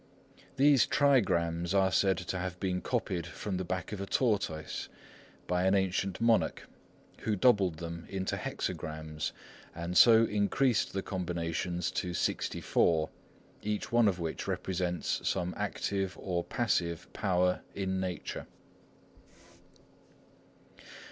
etc. 0.33 0.49
These 0.57 0.87
trigrams 0.87 1.73
are 1.75 1.91
said 1.91 2.17
to 2.17 2.39
have 2.39 2.59
been 2.59 2.81
copied 2.81 3.27
from 3.27 3.57
the 3.57 3.63
back 3.63 3.91
of 3.91 4.01
a 4.01 4.07
tortoise 4.07 4.89
by 5.45 5.65
an 5.65 5.75
ancient 5.75 6.19
monarch, 6.19 6.67
who 7.19 7.35
doubled 7.35 7.77
them 7.77 8.07
into 8.09 8.35
hexagrams, 8.35 9.31
and 9.75 9.95
so 9.95 10.23
increased 10.23 10.93
the 10.93 11.03
combinations 11.03 11.91
to 11.91 12.15
sixty 12.15 12.61
four, 12.61 13.11
each 13.61 13.91
one 13.91 14.07
of 14.07 14.17
which 14.19 14.47
represents 14.47 15.21
some 15.23 15.53
active 15.55 16.17
or 16.19 16.43
passive 16.43 17.07
power 17.13 17.61
in 17.75 17.99
nature. 17.99 18.47